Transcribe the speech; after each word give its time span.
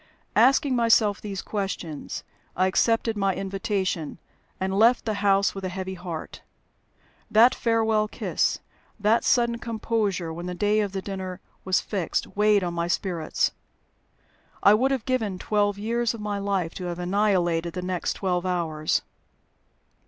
Asking 0.35 0.75
myself 0.75 1.21
these 1.21 1.43
questions, 1.43 2.23
I 2.55 2.65
accepted 2.65 3.15
my 3.15 3.35
invitation, 3.35 4.17
and 4.59 4.73
left 4.73 5.05
the 5.05 5.13
house 5.21 5.53
with 5.53 5.63
a 5.63 5.69
heavy 5.69 5.93
heart. 5.93 6.41
That 7.29 7.53
farewell 7.53 8.07
kiss, 8.07 8.61
that 8.99 9.23
sudden 9.23 9.59
composure 9.59 10.33
when 10.33 10.47
the 10.47 10.55
day 10.55 10.79
of 10.79 10.93
the 10.93 11.03
dinner 11.03 11.39
was 11.63 11.81
fixed, 11.81 12.35
weighed 12.35 12.63
on 12.63 12.73
my 12.73 12.87
spirits. 12.87 13.51
I 14.63 14.73
would 14.73 14.89
have 14.89 15.05
given 15.05 15.37
twelve 15.37 15.77
years 15.77 16.15
of 16.15 16.19
my 16.19 16.39
life 16.39 16.73
to 16.81 16.85
have 16.85 16.97
annihilated 16.97 17.73
the 17.73 17.83
next 17.83 18.13
twelve 18.13 18.43
hours. 18.43 19.03